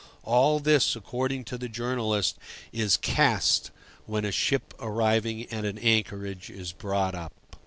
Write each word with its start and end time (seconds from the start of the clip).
All 0.23 0.59
this, 0.59 0.95
according 0.95 1.43
to 1.43 1.59
the 1.59 1.69
journalist, 1.69 2.37
is 2.71 2.97
"cast" 2.97 3.69
when 4.07 4.25
a 4.25 4.31
ship 4.31 4.73
arriving 4.79 5.43
at 5.53 5.63
an 5.63 5.77
anchorage 5.77 6.49
is 6.49 6.71
brought 6.71 7.13
up. 7.13 7.33